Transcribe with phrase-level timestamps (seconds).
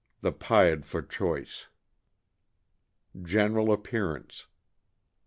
[0.21, 1.67] The pied for choice.
[3.21, 4.47] General appearance.